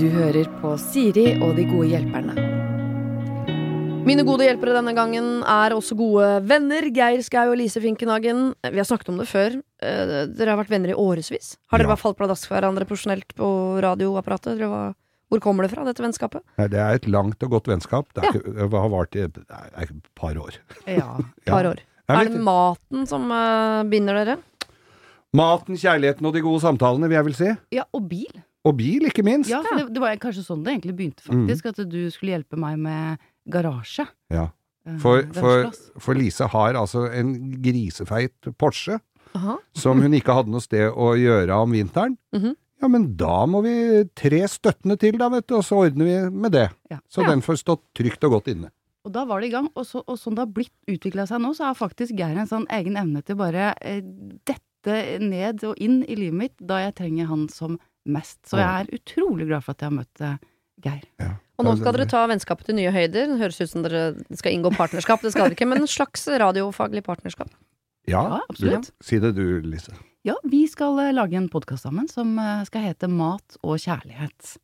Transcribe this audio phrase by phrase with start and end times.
[0.00, 2.34] Du hører på Siri og de gode hjelperne.
[4.02, 6.88] Mine gode hjelpere denne gangen er også gode venner.
[6.94, 8.48] Geir Skau og Lise Finkenhagen.
[8.66, 9.54] Vi har snakket om det før.
[9.78, 11.52] Eh, Dere har vært venner i årevis.
[11.70, 11.94] Har dere Ja.
[11.94, 14.58] bare falt pladask for hverandre profesjonelt på radioapparatet?
[15.30, 16.42] Hvor kommer det fra, dette vennskapet?
[16.58, 18.12] Nei, det er et langt og godt vennskap.
[18.12, 18.30] Det, Ja.
[18.32, 19.38] ikke, det har vart i et
[20.16, 20.58] par år.
[20.86, 21.52] Ja, et Ja.
[21.54, 21.78] par år.
[22.08, 24.36] Er det maten som uh, binder dere?
[25.36, 27.50] Maten, kjærligheten og de gode samtalene, vil jeg vel si.
[27.78, 28.40] Ja, og bil.
[28.68, 29.50] Og bil, ikke minst.
[29.50, 31.70] Ja, for det, det var kanskje sånn det egentlig begynte, faktisk.
[31.72, 34.04] At du skulle hjelpe meg med garasje.
[34.30, 34.50] Ja.
[34.86, 35.70] Eh, For, for,
[36.02, 37.32] for Lise har altså en
[37.62, 38.98] grisefeit Porsche
[39.38, 39.56] Aha.
[39.78, 42.18] som hun ikke hadde noe sted å gjøre om vinteren.
[42.36, 42.56] Mhm.
[42.82, 43.72] Ja, men da må vi
[44.18, 46.64] tre støttene til, da, vet du, og så ordner vi med det.
[46.90, 46.96] Ja.
[47.08, 47.28] Så Ja.
[47.30, 48.72] den får stått trygt og godt inne.
[49.06, 49.68] Og da var det i gang.
[49.78, 52.50] Og, så, og sånn det har blitt utvikla seg nå, så har faktisk Geir en
[52.50, 56.94] sånn egen evne til bare eh, dette ned og inn i livet mitt da jeg
[56.94, 58.40] trenger han som mest.
[58.48, 60.36] Så jeg er utrolig glad for at jeg har møtt eh,
[60.82, 61.02] Geir.
[61.20, 61.34] Ja.
[61.58, 63.28] Og nå skal dere ta vennskapet til nye høyder.
[63.30, 65.20] Det høres ut som dere skal inngå partnerskap.
[65.22, 67.48] Det skal dere ikke, men en slags radiofaglig partnerskap.
[68.08, 68.88] Ja, Ja, absolutt.
[68.90, 69.92] du- Si det du, Lise.
[70.24, 74.56] Ja, vi skal eh, lage en podkast sammen som eh, skal hete Mat og kjærlighet.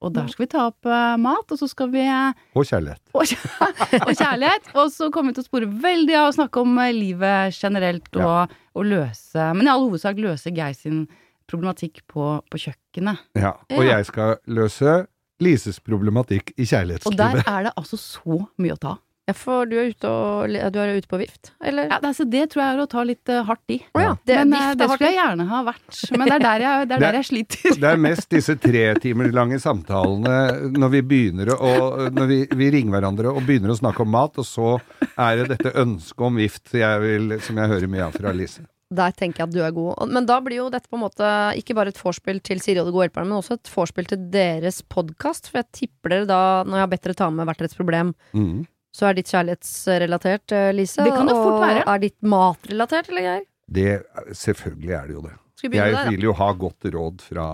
[0.00, 3.00] Og der skal vi ta opp eh, mat, og så skal vi eh, Og kjærlighet.
[3.18, 4.68] og, kjær- og kjærlighet.
[4.78, 8.06] Og så kommer vi til å spore veldig av å snakke om eh, livet generelt
[8.14, 8.46] og, Ja.
[8.78, 11.08] og løse Men i all hovedsak løse Geir sin
[11.50, 13.24] problematikk på, på kjøkkenet.
[13.34, 13.56] Ja.
[13.74, 13.96] Og Ja.
[13.98, 15.06] jeg skal løse
[15.40, 16.64] Lises problematikk i
[17.06, 18.96] Og der er det altså så mye å ta.
[19.28, 21.84] Ja, for du er ute, og, du er ute på vift, eller?
[21.90, 23.76] Ja, det, altså, det tror jeg er å ta litt uh, hardt i.
[23.92, 25.98] Oh, ja, det, Men vift det skulle jeg gjerne ha vært.
[26.16, 27.76] Men det er der jeg, det er Det- der jeg sliter.
[27.82, 31.74] Det er mest disse tre timer lange samtalene når vi begynner å
[32.08, 34.72] Når vi, vi ringer hverandre og begynner å snakke om mat, og så
[35.18, 38.64] er det dette ønsket om vift jeg vil, som jeg hører mye av fra Lise.
[38.88, 40.08] Der tenker jeg at du er god.
[40.08, 41.28] Men da blir jo dette på en måte
[41.60, 44.22] ikke bare et vorspiel til Siri og de gode hjelperne, men også et vorspiel til
[44.32, 45.50] deres podkast.
[45.52, 48.14] For jeg tipper dere da, når jeg har bedt dere ta med hvert deres problem,
[48.32, 48.64] Mhm.
[48.94, 51.04] Så er ditt kjærlighetsrelatert, eh, Lise.
[51.04, 51.84] Det kan det fort være.
[51.86, 53.46] og er ditt matrelatert, eller greier?
[53.68, 54.02] Det,
[54.32, 55.36] selvfølgelig er det jo det.
[55.58, 57.46] Skal vi Jeg der, vil jo ha godt råd fra,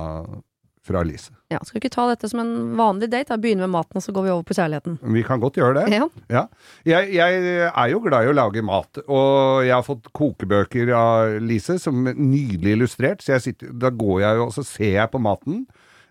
[0.85, 1.33] fra Lise.
[1.51, 3.33] Ja, skal vi ikke ta dette som en vanlig date?
[3.33, 3.39] Da?
[3.41, 4.99] Begynne med maten, og så går vi over på kjærligheten.
[5.17, 5.97] Vi kan godt gjøre det.
[5.97, 6.09] Ja.
[6.31, 6.45] Ja.
[6.85, 11.39] Jeg, jeg er jo glad i å lage mat, og jeg har fått kokebøker av
[11.43, 14.99] Lise som er nydelig illustrert, så jeg sitter, da går jeg jo og så ser
[15.01, 15.65] jeg på maten,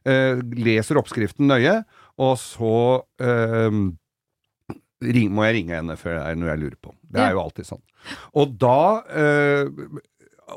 [0.06, 1.84] eh, leser oppskriften nøye,
[2.20, 2.76] og så
[3.24, 3.70] eh,
[5.04, 6.94] ring, må jeg ringe henne før det er noe jeg lurer på.
[7.12, 7.28] Det Ja.
[7.30, 7.82] er jo alltid sånn.
[8.36, 9.66] Og da eh,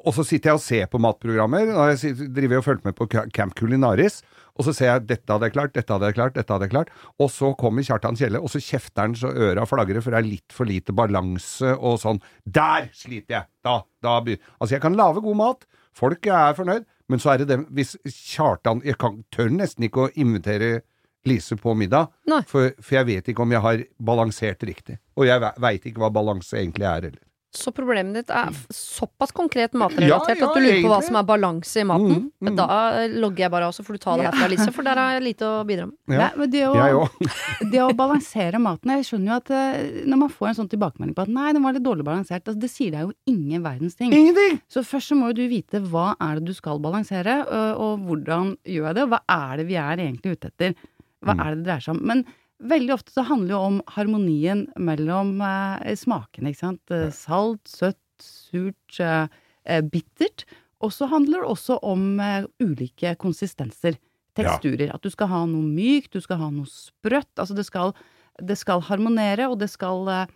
[0.05, 3.07] og så sitter jeg og ser på matprogrammer, og jeg driver og følger med på
[3.33, 4.19] Camp Culinaris,
[4.59, 6.73] og så ser jeg dette hadde jeg klart, dette hadde jeg klart, dette hadde jeg
[6.73, 6.91] klart,
[7.23, 10.29] og så kommer Kjartan Kjelle, og så kjefter han så øra flagrer, for det er
[10.29, 12.21] litt for lite balanse og sånn.
[12.45, 13.49] Der sliter jeg!
[13.65, 15.65] Da, da Altså, jeg kan lage god mat,
[15.97, 20.09] folk er fornøyd, men så er det dem Hvis Kjartan Jeg kan, tør nesten ikke
[20.09, 20.81] å invitere
[21.27, 22.13] Lise på middag,
[22.47, 25.01] for, for jeg vet ikke om jeg har balansert riktig.
[25.17, 27.23] Og jeg veit ikke hva balanse egentlig er heller.
[27.57, 31.17] Så problemet ditt er såpass konkret matrelatert Ja, ja, at du lurer på hva som
[31.17, 32.11] er balanse i maten.
[32.11, 32.45] Mm, mm.
[32.45, 32.67] Men da
[32.99, 35.25] eh, logger jeg bare også, for du tar det herfra, Lise, for der har jeg
[35.25, 35.97] lite å bidra med.
[36.13, 36.19] Ja.
[36.21, 37.31] Nei, men det å, Jeg
[37.73, 41.17] det å balansere maten Jeg skjønner jo at eh, når man får en sånn tilbakemelding
[41.17, 43.97] på at nei, den var litt dårlig balansert, altså, det sier deg jo ingen verdens
[43.97, 44.13] ting.
[44.13, 44.61] Ingenting!
[44.69, 48.05] Så først så må jo du vite hva er det du skal balansere, og, og
[48.11, 50.77] hvordan gjør jeg det, og hva er det vi er egentlig ute etter.
[51.25, 51.41] Hva Mm.
[51.41, 52.07] er det det dreier seg om?
[52.07, 52.25] Men
[52.63, 56.81] veldig ofte så handler det jo om harmonien mellom eh, smakene, ikke sant.
[56.91, 57.11] Ja.
[57.11, 59.29] Salt, søtt, surt, eh,
[59.67, 60.45] eh, bittert.
[60.81, 63.97] Og så handler det også om eh, ulike konsistenser.
[64.37, 64.93] Teksturer.
[64.95, 67.33] At du skal ha noe mykt, du skal ha noe sprøtt.
[67.41, 67.95] Altså det skal,
[68.43, 70.27] det skal harmonere, og det skal eh,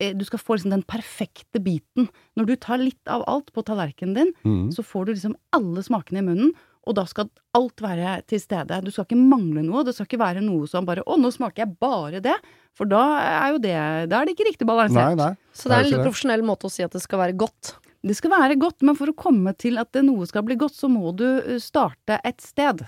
[0.00, 2.10] eh, du skal få liksom den perfekte biten.
[2.36, 4.68] Når du tar litt av alt på tallerkenen din, Mm.
[4.72, 6.52] så får du liksom alle smakene i munnen,
[6.88, 7.28] og da skal
[7.58, 8.80] alt være til stede.
[8.84, 9.84] Du skal ikke mangle noe.
[9.84, 12.38] Det skal ikke være noe som bare 'Å, nå smaker jeg bare det',
[12.72, 15.16] for da er jo det Da er det ikke riktig Nei, balansert.
[15.16, 15.34] nei.
[15.52, 17.76] Så det er en litt profesjonell måte å si at det skal være godt.
[18.02, 20.88] Det skal være godt, men for å komme til at noe skal bli godt, så
[20.88, 22.86] må du starte et sted.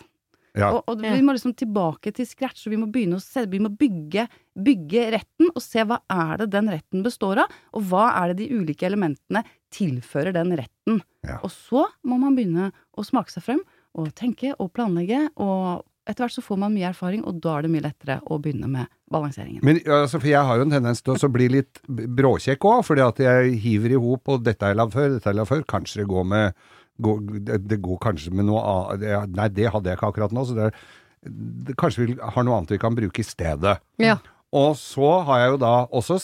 [0.59, 0.73] Ja.
[0.75, 3.61] Og, og vi må liksom tilbake til scratch, og vi må begynne å se, vi
[3.63, 4.27] må bygge,
[4.59, 8.43] bygge retten, og se hva er det den retten består av, og hva er det
[8.43, 11.03] de ulike elementene tilfører den retten.
[11.27, 11.39] Ja.
[11.45, 13.63] Og så må man begynne å smake seg frem,
[13.99, 17.67] og tenke og planlegge, og etter hvert så får man mye erfaring, og da er
[17.67, 19.63] det mye lettere å begynne med balanseringen.
[19.67, 23.05] Men altså, for jeg har jo en tendens til å bli litt bråkjekk òg, fordi
[23.05, 25.53] at jeg hiver i hop og dette har jeg lagd før, dette har jeg lagd
[25.53, 25.67] før.
[25.75, 26.65] Kanskje det går med
[27.05, 30.45] går, det, det går kanskje med noe annet Nei, det hadde jeg ikke akkurat nå,
[30.49, 31.31] så det, er,
[31.69, 33.79] det kanskje vi har noe annet vi kan bruke i stedet.
[34.03, 34.19] Ja.
[34.50, 36.17] Og så har jeg jo da også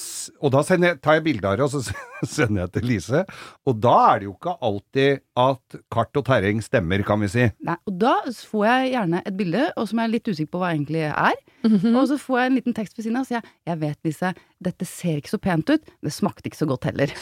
[0.43, 1.95] Og da jeg, tar jeg bilde av det, og så
[2.37, 3.21] sender jeg til Lise.
[3.69, 7.47] Og da er det jo ikke alltid at kart og terreng stemmer, kan vi si.
[7.67, 10.63] Nei, og da får jeg gjerne et bilde, og som jeg er litt usikker på
[10.63, 11.39] hva egentlig er.
[11.67, 11.95] Mhm.
[11.95, 13.99] Og så får jeg en liten tekst ved siden av, og sier jeg jeg vet,
[14.07, 14.33] Lise,
[14.63, 17.15] dette ser ikke så pent ut, det smakte ikke så godt heller.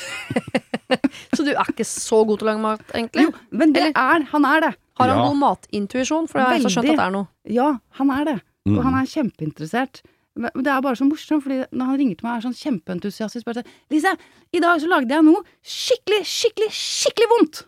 [1.35, 3.25] Så du er ikke så god til å lage mat, egentlig?
[3.27, 4.73] Jo, men det er, han er det.
[5.01, 5.29] Har han Ja.
[5.29, 6.29] god matintuisjon?
[6.31, 7.27] For jeg har skjønt at det er noe.
[7.51, 7.69] Ja,
[7.99, 8.35] han er det.
[8.69, 8.77] Mm.
[8.79, 10.03] Og han er kjempeinteressert.
[10.37, 13.45] Men det er bare så morsomt, fordi når han ringer til meg, er sånn kjempeentusiastisk.
[13.47, 14.15] Bare sånn 'Lise,
[14.53, 17.63] i dag så lagde jeg noe skikkelig, skikkelig, skikkelig vondt!'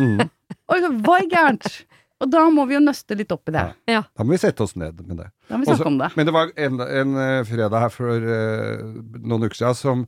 [0.00, 0.24] Mm.
[0.68, 1.68] Og jeg så, hva er gærent?
[2.24, 3.64] Og da må vi jo nøste litt opp i det.
[3.92, 4.00] Ja.
[4.16, 5.26] Da må vi sette oss ned med det.
[5.50, 6.08] Da må vi Også- snakke om det.
[6.16, 10.06] Men det var en, en eh, fredag her for uh, noen uker siden som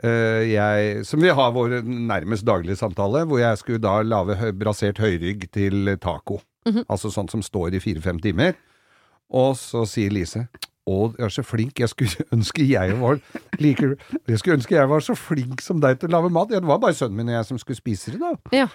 [0.00, 4.50] Uh, jeg Som vi har vår nærmest daglige samtale, hvor jeg skulle da lage hø
[4.56, 6.38] brasert høyrygg til taco.
[6.64, 6.86] Mhm.
[6.88, 8.54] Altså sånt som står i fire-fem timer.
[9.30, 10.46] Og så sier Lise
[10.90, 13.20] å, jeg er så flink, jeg skulle ønske jeg var
[13.62, 13.92] like,
[14.28, 16.52] Jeg skulle ønske jeg var så flink som deg til å lage mat.
[16.54, 18.34] Ja, det var bare sønnen min og jeg som skulle spise det, da.
[18.56, 18.68] Ja.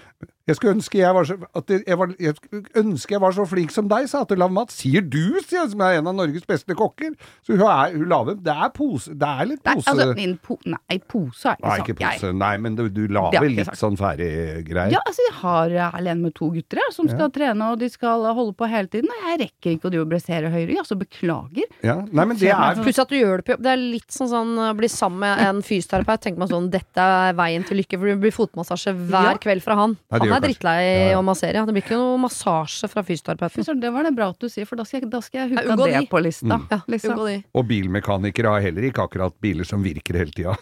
[0.45, 2.35] Jeg skulle ønske jeg var så, at jeg var, jeg
[2.77, 4.69] ønske jeg var så flink som deg, sa lage mat.
[4.73, 7.15] Sier du, sier jeg, som er en av Norges beste kokker.
[7.45, 10.57] Så hun er, hun laver Det er pose, det er litt Nei, pose altså, po
[10.69, 11.85] nei, pose er ikke Nei, sånn.
[11.85, 12.31] ikke pose.
[12.43, 13.79] Nei, men du, du lager litt sagt.
[13.81, 14.93] sånn ferdiggreier.
[14.93, 17.79] Ja, altså jeg har jeg er alene med to gutter jeg, som skal trene, og
[17.81, 19.09] de skal holde på hele tiden.
[19.15, 21.69] Og jeg rekker ikke å drive og bressere høyre, altså beklager.
[21.85, 21.97] Ja.
[22.05, 23.63] Nei, men det er Pluss at du gjør det på jobb.
[23.65, 26.21] Det er litt sånn sånn å bli sammen med en fysioterapeut.
[26.25, 29.37] Tenker man sånn Dette er veien til lykke, for du blir fotmassasje hver Ja.
[29.41, 29.97] kveld fra han.
[30.11, 31.65] Nei, det han er drittlei Ja, å massere.
[31.65, 33.81] Det blir ikke noe massasje fra fysioterapeuten.
[33.81, 35.65] Det var det bra at du sier, for da skal jeg, da skal jeg huka
[35.73, 36.05] unngå det de.
[36.11, 36.59] på lista.
[36.59, 36.69] Mm.
[36.71, 37.25] Ja, liksom.
[37.25, 37.41] de.
[37.55, 40.57] Og bilmekanikere har heller ikke akkurat biler som virker hele tida.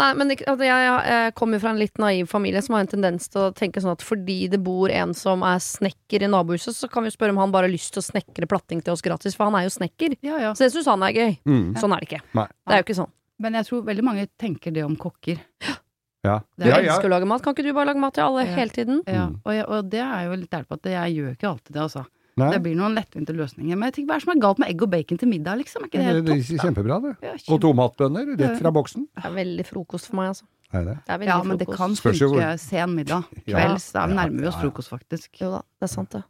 [0.00, 3.28] Nei, men altså, jeg, jeg kommer fra en litt naiv familie som har en tendens
[3.32, 6.88] til å tenke sånn at fordi det bor en som er snekker i nabohuset, så
[6.88, 9.36] kan vi spørre om han bare har lyst til å snekre platting til oss gratis,
[9.36, 10.16] for han er jo snekker.
[10.24, 10.54] Ja, ja.
[10.56, 11.36] Så det syns han er gøy.
[11.44, 11.66] Mm.
[11.80, 12.22] Sånn er det ikke.
[12.38, 12.48] Nei.
[12.48, 13.12] Det er jo ikke sånn.
[13.42, 15.44] Men jeg tror veldig mange tenker det om kokker.
[15.66, 15.76] Ja.
[16.24, 16.76] Ja, ja.
[16.78, 17.42] elsker å lage mat.
[17.42, 18.54] Kan ikke du bare lage mat til alle Ja.
[18.54, 19.02] hele tiden?
[19.06, 19.40] Ja, Mm.
[19.44, 21.82] og, jeg, og det er jo litt ærlig på at jeg gjør ikke alltid det,
[21.82, 22.06] altså.
[22.36, 23.76] Nei, Det blir noen lettvinte løsninger.
[23.76, 25.58] Men jeg tenker, hva er det som er galt med egg og bacon til middag,
[25.58, 25.82] liksom?
[25.82, 26.54] Er ikke det det, helt det, topp?
[26.56, 27.16] er kjempebra, det.
[27.22, 29.06] Ja, Og kjempe- tomatbønner rett fra boksen.
[29.14, 30.44] Det er veldig frokost for meg, altså.
[30.72, 30.94] Er det?
[31.04, 33.26] Det er ja, men det kan funke sen middag.
[33.46, 34.62] Kvelds, da Ja, nærmer vi oss ja, ja.
[34.64, 35.28] frokost, faktisk.
[35.42, 36.22] Jo da, det er sant det.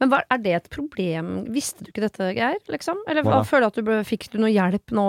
[0.00, 1.28] Men hva, er det et problem?
[1.52, 2.56] Visste du ikke dette, Geir?
[2.72, 3.02] Liksom?
[3.06, 5.04] Eller Hva føler du at du ble, fikk du noe hjelp nå?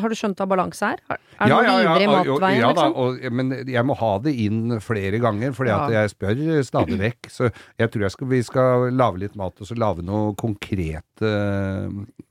[0.00, 1.02] Har du skjønt hva balanse er?
[1.12, 2.96] Er det Ja, du ja, ja, ivrig i matveien, ja da, liksom?
[3.04, 5.78] og, men jeg må ha det inn flere ganger, for Ja.
[5.92, 7.28] jeg spør stadig vekk.
[7.30, 11.34] Så jeg tror jeg skal, vi skal lage litt mat, og så lage noe konkrete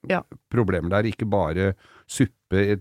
[0.09, 0.21] Ja.
[0.51, 1.07] problemer der.
[1.13, 1.73] Ikke bare
[2.07, 2.75] suppe i,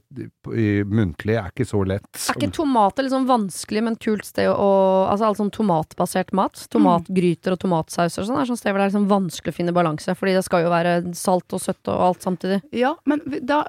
[0.54, 2.06] i, muntlig er ikke så lett.
[2.12, 4.70] Er ikke tomater sånn vanskelig, men kult sted å
[5.08, 6.60] Altså all sånn tomatbasert mat?
[6.72, 9.76] Tomatgryter og tomatsauser og sånn er sånn sted hvor det er liksom vanskelig å finne
[9.76, 10.16] balanse.
[10.18, 12.60] Fordi det skal jo være salt og søtt og alt samtidig.
[12.76, 13.64] Ja, men da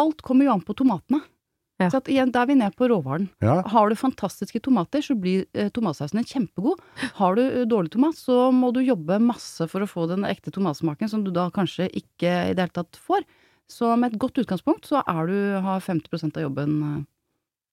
[0.00, 1.18] Alt kommer jo an på tomatene.
[1.82, 1.90] Ja.
[1.90, 3.26] Så at igjen, da er vi ned på råvaren.
[3.42, 6.80] Ja, Har du fantastiske tomater, så blir eh, tomatsausen din kjempegod.
[7.18, 10.52] Har du eh, dårlig tomat, så må du jobbe masse for å få den ekte
[10.54, 13.26] tomatsmaken, som du da kanskje ikke i det hele tatt får.
[13.72, 17.00] Så med et godt utgangspunkt, så er du, har 50% av jobben eh,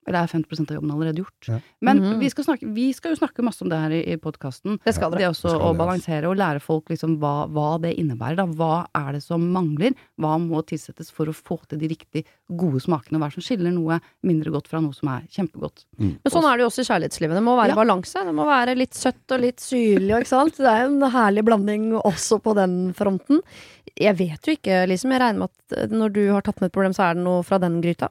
[0.10, 1.48] Eller er 50% av jobben allerede gjort.
[1.48, 1.60] Ja.
[1.86, 2.20] Men Mhm.
[2.20, 4.80] vi, skal snakke, vi skal jo snakke masse om det her i, i podkasten.
[4.84, 5.30] Det skal Det dere.
[5.30, 5.78] også Det skal å det, altså.
[5.86, 8.36] balansere og lære folk liksom hva, hva det innebærer.
[8.42, 8.46] Da.
[8.48, 9.94] Hva er det som mangler?
[10.20, 13.20] Hva må tilsettes for å få til de riktig gode smakene?
[13.22, 15.86] Hva er det som skiller noe mindre godt fra noe som er kjempegodt?
[16.00, 17.36] Men sånn er det jo også i kjærlighetslivet.
[17.38, 17.76] Det må være Ja.
[17.76, 18.26] balanse.
[18.26, 20.58] Det må være litt søtt og litt syrlig, ikke sant.
[20.58, 23.42] Det er en herlig blanding også på den fronten.
[24.00, 25.12] Jeg vet jo ikke, liksom.
[25.12, 27.44] Jeg regner med at når du har tatt med et problem, så er det noe
[27.44, 28.10] fra den gryta.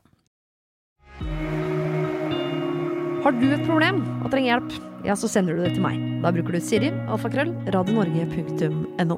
[3.28, 5.98] Har du et problem og trenger hjelp, ja, så sender du det til meg.
[6.22, 9.16] Da bruker du Siri, alfakrøll, radionorge.no.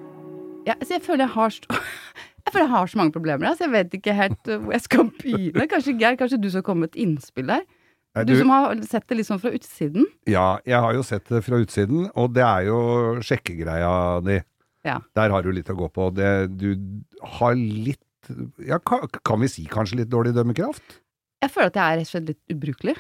[0.67, 1.77] Ja, så jeg føler jeg har så,
[2.43, 3.69] jeg føler jeg har så mange problemer, Altså.
[3.69, 5.69] jeg vet ikke helt uh, hvor jeg skal begynne.
[5.71, 7.63] Kanskje Geir, kanskje du skal komme med et innspill der?
[8.27, 10.11] Du som har sett det liksom fra utsiden.
[10.27, 12.81] ja, jeg har jo sett det fra utsiden, og det er jo
[13.23, 13.95] sjekkegreia
[14.27, 14.41] di.
[14.91, 14.99] Ja.
[15.15, 16.11] Der har du litt å gå på.
[16.19, 16.75] Det, du
[17.37, 20.99] har litt ja, kan, kan vi si kanskje litt dårlig dømmekraft?
[21.47, 22.99] Jeg føler at jeg er rett og slett litt ubrukelig.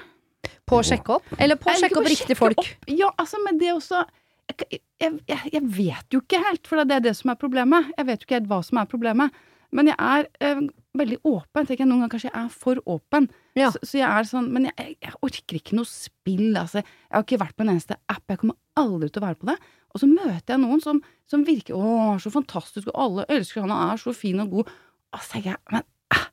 [0.70, 1.30] På å sjekke opp?
[1.36, 2.62] Eller på å sjekke opp riktige folk?
[2.62, 2.90] opp.
[2.90, 4.04] Ja, altså, men det også
[4.50, 7.90] jeg, jeg, jeg, jeg vet jo ikke helt, for det er det som er problemet.
[7.96, 9.36] Jeg vet jo ikke helt hva som er problemet.
[9.76, 10.62] Men jeg er eh,
[10.98, 11.66] veldig åpen.
[11.66, 13.28] Tenker jeg Noen ganger kanskje jeg er for åpen.
[13.58, 13.70] Ja.
[13.74, 16.48] Så, så jeg er sånn Men jeg, jeg, jeg orker ikke noe spill.
[16.58, 16.82] Altså.
[16.82, 18.24] Jeg har ikke vært på en eneste app.
[18.32, 19.56] Jeg kommer aldri til å være på det.
[19.90, 21.00] Og så møter jeg noen som,
[21.30, 24.74] som virker Å, så fantastisk, og alle elsker han, og er så fin og god.
[25.10, 26.26] Og så tenker jeg Men eh,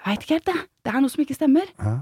[0.00, 0.66] jeg veit ikke helt, det.
[0.84, 1.70] Det er noe som ikke stemmer.
[1.80, 1.94] Ja.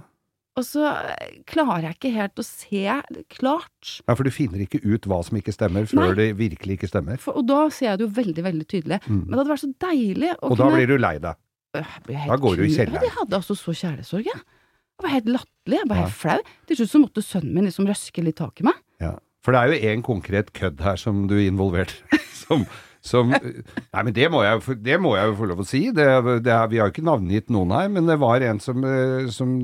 [0.60, 2.96] Og så eh, klarer jeg ikke helt å se
[3.32, 3.92] klart.
[4.04, 6.16] Ja, for du finner ikke ut hva som ikke stemmer, før Nei.
[6.18, 7.20] det virkelig ikke stemmer.
[7.22, 8.98] For, og da ser jeg det jo veldig, veldig tydelig.
[9.06, 9.22] Mm.
[9.22, 11.40] Men det hadde vært så deilig å Og da kunne blir du lei deg.
[11.72, 12.98] Jeg helt Da går du i kjelleren.
[13.00, 14.44] Ja, de hadde altså så kjærlighetssorg, jeg.
[14.92, 15.78] Jeg var helt latterlig.
[15.78, 16.40] Jeg var helt flau.
[16.68, 18.82] Til slutt så måtte sønnen min liksom røske litt tak i meg.
[19.00, 19.14] Ja.
[19.42, 21.96] For det er jo en konkret kødd her som du er involvert.
[22.42, 22.64] Som,
[23.02, 25.80] som Nei, men det må jeg, det må jeg jo få lov å si.
[25.94, 26.06] Det,
[26.46, 29.56] det vi har jo ikke navngitt noen her, men det var en som, eh, som,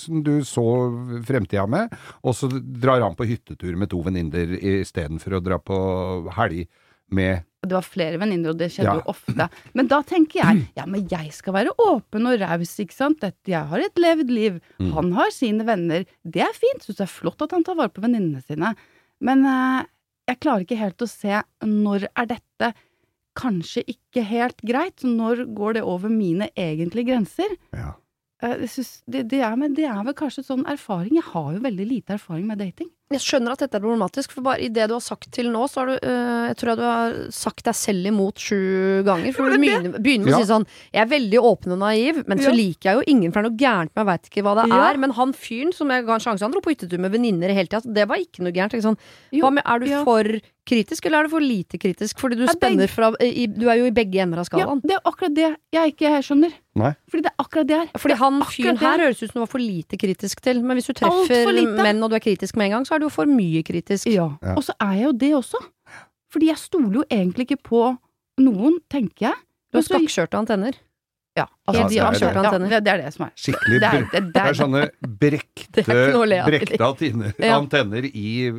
[0.00, 0.64] som du så
[1.24, 5.78] fremtida med, og så drar han på hyttetur med to venninner istedenfor å dra på
[6.36, 6.66] helg
[7.14, 9.00] med Det var flere venninner, og det skjedde Ja.
[9.00, 9.46] jo ofte.
[9.76, 13.24] Men da tenker jeg ja, men jeg skal være åpen og raus, ikke sant.
[13.48, 14.58] Jeg har et levd liv.
[14.80, 14.90] Mm.
[14.98, 16.04] Han har sine venner.
[16.24, 16.84] Det er fint.
[16.84, 18.74] Syns det er flott at han tar vare på venninnene sine.
[19.24, 19.86] Men eh,
[20.30, 22.72] jeg klarer ikke helt å se når er dette
[23.38, 25.04] kanskje ikke helt greit.
[25.04, 27.58] Når går det over mine egentlige grenser?
[27.74, 27.92] ja.
[28.42, 31.14] Eh, synes det, det, er, det er vel kanskje sånn erfaring.
[31.16, 32.90] Jeg har jo veldig lite erfaring med dating.
[33.12, 35.66] Jeg skjønner at dette er problematisk, for bare i det du har sagt til nå,
[35.68, 39.34] så har du øh, Jeg tror jeg du har sagt deg selv imot sju ganger.
[39.36, 40.38] For du begynner, begynner med Ja.
[40.38, 43.30] å si sånn Jeg er veldig åpen og naiv, men så liker jeg jo ingen,
[43.30, 44.80] for det er noe gærent med Jeg veit ikke hva det Ja.
[44.88, 44.96] er.
[45.04, 47.68] Men han fyren som jeg ga en sjanse, han dro på hyttetur med venninner hele
[47.68, 47.84] tida.
[47.84, 48.72] Det var ikke noe gærent.
[48.82, 48.96] Sånn.
[49.36, 50.02] Hva med, er du ja.
[50.02, 50.24] for
[50.64, 52.16] kritisk, eller er du for lite kritisk?
[52.18, 54.80] Fordi du spenner fra i, Du er jo i begge ender av Ja, skalaen.
[54.80, 56.52] det er akkurat det jeg ikke skjønner.
[56.74, 56.94] Nei.
[57.06, 57.88] Fordi det er akkurat det her.
[58.00, 60.62] Fordi han fyren her høres ut som du var for lite kritisk til.
[60.64, 61.52] Men hvis du treffer
[61.84, 64.06] menn og du er kritisk med en gang, så er det jo for mye kritisk.
[64.06, 64.30] Ja.
[64.42, 64.54] Ja.
[64.56, 65.60] Og så er jeg jo det også.
[66.32, 67.82] Fordi jeg stoler jo egentlig ikke på
[68.42, 69.34] noen, tenker jeg.
[69.72, 70.74] Du har skakkskjørte antenner.
[71.36, 72.20] Ja, Ja, altså, det de er har det.
[72.22, 72.42] kjørt Ja.
[72.44, 72.68] antenner.
[72.70, 73.30] Det, det er det som er.
[73.34, 77.58] Skikkelig Det er- det- det Det er- er sånne brekte, Det er brekte antenner, Ja.
[77.58, 78.50] antenner i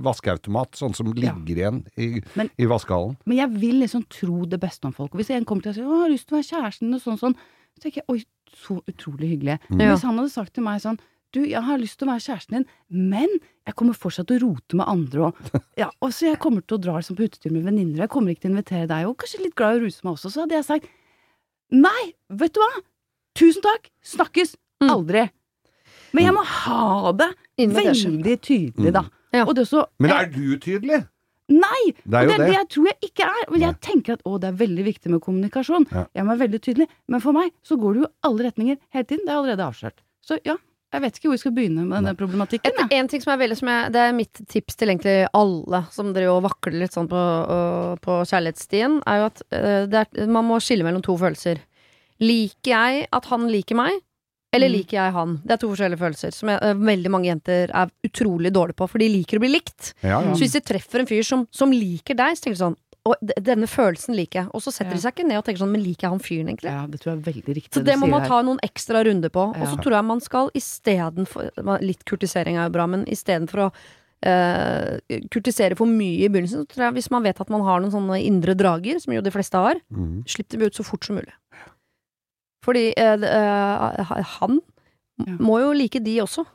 [0.00, 3.16] vaskeautomat, sånn som ligger igjen i, Men- i vaskehallen.
[3.26, 5.14] Men jeg vil liksom tro det beste om folk.
[5.14, 6.94] Og hvis en kommer til og sier 'Å, jeg har lyst til å være kjæresten
[6.94, 8.24] og sånn sånn, så tenker jeg 'oi,
[8.56, 9.58] så utrolig hyggelig'.
[9.70, 9.94] Men Ja.
[9.94, 10.98] Hvis han hadde sagt til meg sånn
[11.32, 13.28] 'du, jeg har lyst til å være kjæresten din, men
[13.66, 16.76] jeg kommer fortsatt til å rote med andre', og ja, og så jeg kommer til
[16.78, 19.16] å dra liksom på hyttetur med venninner, jeg kommer ikke til å invitere deg, og
[19.22, 20.86] kanskje litt glad i å ruse meg også, så hadde jeg sagt
[21.72, 22.82] 'nei, vet du hva,
[23.38, 24.90] tusen takk, snakkes, Mm.
[24.90, 25.30] aldri'.
[26.12, 29.04] Men jeg må ha det veldig tydelig, da.
[29.32, 29.44] Ja.
[29.46, 31.06] Og det også, Men er du tydelig?
[31.48, 31.92] Nei!
[32.04, 32.54] Det er og det er det det.
[32.56, 33.44] jeg tror jeg ikke er.
[33.48, 35.86] Og jeg tenker at å, det er veldig viktig med kommunikasjon.
[35.92, 36.04] Ja.
[36.14, 36.88] Jeg må være veldig tydelig.
[37.08, 39.24] Men for meg så går det jo alle retninger hele tiden.
[39.26, 40.02] Det er allerede avslørt.
[40.24, 40.56] Så ja,
[40.92, 42.72] jeg vet ikke hvor vi skal begynne med denne problematikken.
[42.84, 45.82] Et, en ting som er veldig som jeg, Det er mitt tips til egentlig alle
[45.94, 47.22] som driver og vakler litt sånn på,
[48.04, 49.42] på kjærlighetsstien, er jo at
[49.92, 51.62] det er, man må skille mellom to følelser.
[52.22, 53.98] Liker jeg at han liker meg,
[54.52, 54.74] eller Mm.
[54.76, 55.30] liker jeg han?
[55.46, 58.88] Det er to forskjellige følelser som jeg, øh, veldig mange jenter er utrolig dårlige på,
[58.92, 59.94] for de liker å bli likt.
[60.04, 60.34] Ja, ja.
[60.36, 63.32] Så hvis de treffer en fyr som, som liker deg, så tenker de sånn og
[63.42, 64.50] denne følelsen liker jeg.
[64.54, 66.52] Og så setter de seg ikke ned og tenker sånn, men liker jeg han fyren
[66.52, 66.70] egentlig?
[66.70, 67.72] Ja, det tror jeg er veldig riktig.
[67.74, 69.48] Så det må man ta noen ekstra runder på.
[69.56, 71.50] Og så tror jeg man skal istedenfor
[71.82, 76.70] Litt kurtisering er jo bra, men istedenfor å uh, kurtisere for mye i begynnelsen, så
[76.70, 79.34] tror jeg hvis man vet at man har noen sånne indre drager, som jo de
[79.34, 80.22] fleste har, mm.
[80.30, 81.34] slipp dem ut så fort som mulig.
[82.62, 84.62] Fordi uh, eh, han
[85.22, 85.34] Ja.
[85.38, 86.46] må jo like de også.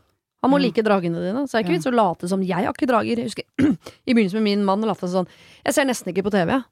[0.44, 0.68] Han må Ja.
[0.68, 1.44] like dragene dine.
[1.48, 1.78] Så det er ikke Ja.
[1.80, 3.18] vits å late som jeg har ikke drager.
[3.18, 3.44] Jeg husker
[4.08, 5.28] i begynnelsen med min mann lot jeg sånn
[5.66, 6.64] Jeg ser nesten ikke på TV, jeg.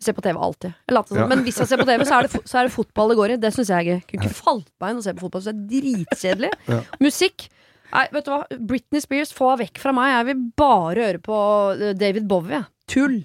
[0.00, 0.74] Jeg ser på TV alltid.
[0.88, 1.20] Jeg later sånn.
[1.24, 1.26] Ja.
[1.28, 3.30] Men hvis jeg ser på TV, så er det, så er det fotball det går
[3.30, 3.36] i.
[3.36, 4.00] Det syns jeg er gøy.
[4.08, 6.50] Kunne ikke falt meg inn å se på fotball, så det er dritkjedelig.
[6.68, 6.80] Ja.
[7.00, 7.48] Musikk.
[7.92, 8.44] Nei, vet du hva.
[8.70, 10.12] Britney Spears, få henne vekk fra meg.
[10.14, 11.36] Jeg vil bare høre på
[11.80, 12.62] eh, David Bowie.
[12.86, 13.18] Tull.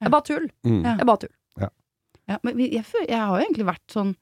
[0.00, 0.48] Det er bare tull.
[0.66, 0.82] Mm.
[0.84, 1.34] Jeg bare tull.
[2.28, 4.14] Ja, men vi- jeg, jeg har jo egentlig vært sånn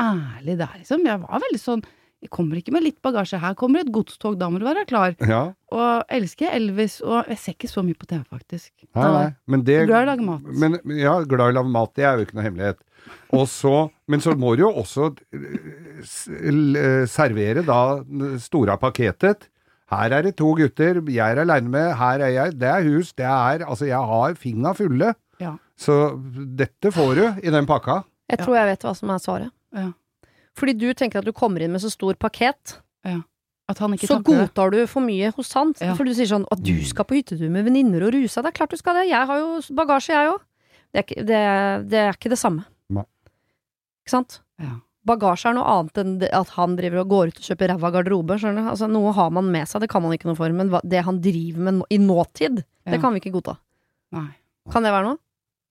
[0.00, 1.04] ærlig der, liksom.
[1.04, 1.82] Jeg var veldig sånn
[2.20, 3.38] Jeg kommer ikke med litt bagasje.
[3.40, 5.14] Her kommer et godstog, da må du være klar.
[5.24, 5.40] ja.
[5.72, 8.72] Og elsker Elvis, og jeg ser ikke så mye på TV, faktisk.
[8.98, 9.28] Nei, nei.
[9.48, 10.50] Men det Glad i å lage mat.
[10.60, 12.82] Men, ja, glad i å lage mat, det er jo ikke noe hemmelighet.
[13.38, 13.74] Og så,
[14.10, 19.48] men så må du jo også eh, servere da stora store paketet.
[19.90, 23.14] Her er det to gutter, jeg er aleine med, her er jeg, det er hus,
[23.18, 25.14] det er Altså, jeg har fingra fulle.
[25.42, 25.56] Ja.
[25.80, 25.96] Så
[26.58, 28.02] dette får du i den pakka.
[28.30, 29.54] Jeg tror jeg vet hva som er svaret.
[29.74, 29.88] Ja.
[30.58, 32.78] Fordi du tenker at du kommer inn med så stor pakket,
[33.70, 34.26] At han ikke så det.
[34.26, 35.72] godtar du for mye hos han.
[35.80, 35.94] Ja.
[35.94, 38.48] For du sier sånn at du skal på hyttetur med venninner og ruse deg.
[38.48, 39.04] Det er klart du skal det.
[39.12, 40.40] Jeg har jo bagasje, jeg òg.
[40.92, 41.42] Det, er ikke- det,
[41.90, 42.64] det er ikke det samme.
[42.90, 43.04] Ne.
[44.02, 44.40] Ikke sant?
[44.58, 44.80] Ja.
[45.06, 48.36] Bagasje er noe annet enn at han driver og går ut og kjøper ræva garderobe.
[48.42, 48.70] Skjønner du?
[48.74, 50.50] Altså, noe har man med seg, det kan man ikke noe for.
[50.50, 52.90] Men det han driver med i nåtid, Ja.
[52.90, 53.56] det kan vi ikke godta.
[54.12, 54.34] Nei.
[54.70, 55.18] Kan det være noe?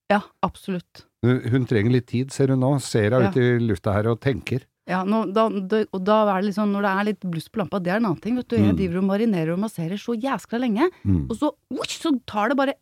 [0.09, 1.03] Ja, absolutt.
[1.23, 2.79] Hun trenger litt tid, ser hun nå.
[2.81, 3.29] Ser hun Ja.
[3.29, 4.61] ut i lufta her og tenker.
[4.87, 7.59] Ja, nå, da, det, og da er det sånn, når det er litt bluss på
[7.61, 8.35] lampa, det er en annen ting.
[8.37, 8.55] vet du.
[8.57, 8.77] Jeg Mm.
[8.77, 11.27] driver og marinerer og masserer så jæskla lenge, Mm.
[11.29, 12.73] og så, oi, så tar det bare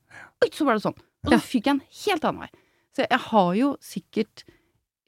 [0.41, 0.96] Oi, så var det sånn.
[1.25, 2.50] Og så fikk fyker jeg en helt annen vei.
[2.96, 4.44] Så jeg har jo sikkert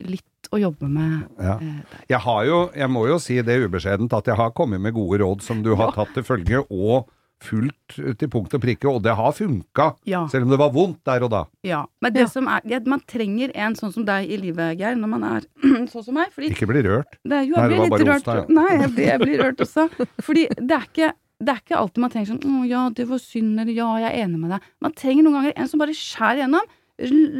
[0.02, 1.58] litt å jobbe med Ja.
[1.62, 1.82] eh.
[2.10, 5.20] Jeg har jo, jeg må jo si det ubeskjedent, at jeg har kommet med gode
[5.20, 7.08] råd som du har tatt til følge, og
[7.42, 9.96] fulgt til punkt og prikke, og det har funka.
[10.06, 10.26] Ja.
[10.28, 11.46] Selv om det var vondt der og da.
[11.64, 11.86] Ja.
[12.02, 12.28] Men det Ja.
[12.28, 15.42] som er ja, Man trenger en sånn som deg i livet, Geir, når man er
[15.94, 16.32] sånn som meg.
[16.36, 17.16] Fordi Ikke bli rørt.
[17.24, 18.28] det jo, jeg Nei, blir det blir var litt bare rørt.
[18.28, 18.46] onsdag, ja.
[18.60, 19.90] Nei, jeg blir, jeg blir rørt også.
[20.22, 23.18] Fordi det er ikke det er ikke alltid man tenker sånn 'Å ja, det var
[23.18, 24.62] synd', eller 'ja, jeg er enig med deg'.
[24.82, 26.68] Man trenger noen ganger en som bare skjærer gjennom,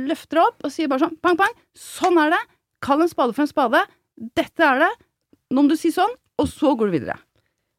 [0.08, 1.52] løfter deg opp og sier bare sånn pang, pang.
[1.76, 2.40] Sånn er det.
[2.82, 3.82] Kall en spade for en spade.
[4.36, 4.92] Dette er det.
[5.52, 7.18] Nå må du si sånn, og så går du videre.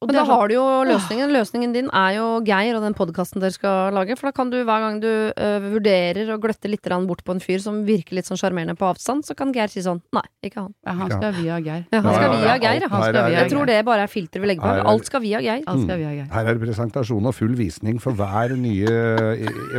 [0.00, 1.28] Og Men da har du jo løsningen.
[1.35, 4.14] Løsningen din er jo Geir og den podkasten dere skal lage.
[4.16, 7.42] For da kan du hver gang du uh, vurderer å gløtte litt bort på en
[7.45, 10.64] fyr som virker litt sånn sjarmerende på avstand, så kan Geir si sånn Nei, ikke
[10.64, 10.73] han.
[10.88, 11.85] ja, han skal via Geir.
[11.92, 12.88] Ja, han skal via Geir, ja.
[12.95, 14.88] Han skal her Jeg tror det bare er filter vi legger på.
[14.95, 16.25] Alt skal via Geir.
[16.33, 18.97] Her er det presentasjon og full visning for hver nye,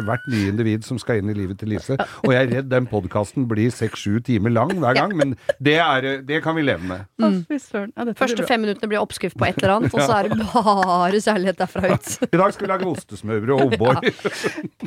[0.05, 1.97] hvert nye individ som skal inn i livet til Lise.
[2.21, 6.21] Og jeg er redd den podkasten blir seks-sju timer lang hver gang, men det, er,
[6.29, 7.09] det kan vi leve med.
[7.49, 11.21] Blir Første fem minuttene blir oppskrift på et eller annet, og så er det bare
[11.25, 12.09] kjærlighet derfra ut.
[12.27, 14.13] I dag skal vi lage ostesmørbrød og O'boy.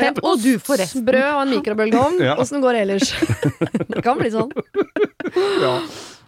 [0.00, 0.10] Ja.
[0.22, 1.04] Og du forresten.
[1.06, 2.18] brød og en mikrobølgeovn.
[2.24, 2.34] Ja.
[2.42, 3.14] Åssen går det ellers?
[3.94, 4.50] det kan bli sånn.
[5.62, 5.78] Ja,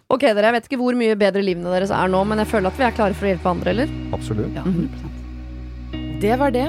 [0.06, 2.70] Ok, dere, jeg vet ikke hvor mye bedre livene deres er nå, men jeg føler
[2.70, 3.94] at vi er klare for å hjelpe andre, eller?
[4.14, 4.54] absolutt.
[4.54, 6.68] Ja, 100 Det var det.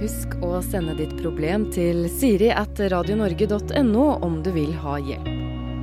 [0.00, 5.28] Husk å sende ditt problem til siri at radionorge.no om du vil ha hjelp.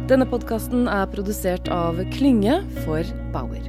[0.10, 3.06] Denne podkasten er produsert av Klynge for
[3.36, 3.62] Bauer.